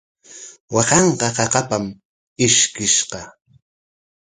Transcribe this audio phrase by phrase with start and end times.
[0.73, 1.85] Waakanqa qaqapam
[2.45, 3.21] ishkiskishqa.